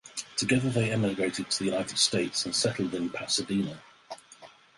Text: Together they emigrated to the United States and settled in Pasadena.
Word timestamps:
Together 0.35 0.67
they 0.67 0.91
emigrated 0.91 1.47
to 1.51 1.59
the 1.59 1.69
United 1.69 1.99
States 1.99 2.43
and 2.43 2.55
settled 2.55 2.95
in 2.95 3.11
Pasadena. 3.11 3.79